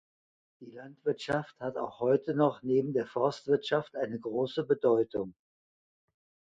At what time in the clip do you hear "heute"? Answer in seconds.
1.99-2.33